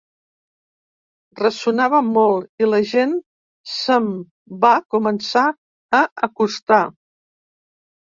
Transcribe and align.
Ressonava 1.41 1.99
molt 2.07 2.65
i 2.65 2.71
la 2.71 2.81
gent 2.93 3.15
se’m 3.75 4.11
va 4.67 4.75
començar 4.99 5.47
a 6.03 6.05
acostar. 6.33 6.85